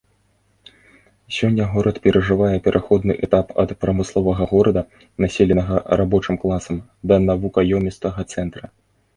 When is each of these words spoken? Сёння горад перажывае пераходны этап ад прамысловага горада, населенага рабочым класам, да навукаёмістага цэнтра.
Сёння 1.37 1.63
горад 1.73 1.99
перажывае 2.07 2.55
пераходны 2.67 3.17
этап 3.27 3.47
ад 3.65 3.73
прамысловага 3.85 4.43
горада, 4.55 4.81
населенага 5.27 5.75
рабочым 6.03 6.35
класам, 6.45 6.77
да 7.13 7.25
навукаёмістага 7.31 8.21
цэнтра. 8.35 8.65